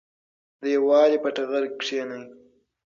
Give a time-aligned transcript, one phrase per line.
[0.61, 2.23] د یووالي په ټغر کېنئ.